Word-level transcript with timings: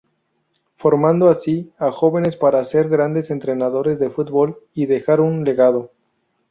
Formando 0.77 1.29
así, 1.29 1.71
a 1.77 1.91
jóvenes 1.91 2.35
para 2.35 2.63
ser 2.63 2.89
grandes 2.89 3.29
entrenadores 3.29 3.99
de 3.99 4.09
fútbol 4.09 4.57
y 4.73 4.87
dejar 4.87 5.21
un 5.21 5.43
legado. 5.43 5.91